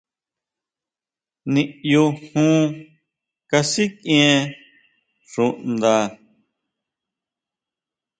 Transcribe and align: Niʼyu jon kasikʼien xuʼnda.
Niʼyu 1.53 2.03
jon 2.29 2.59
kasikʼien 3.49 4.39
xuʼnda. 5.31 5.95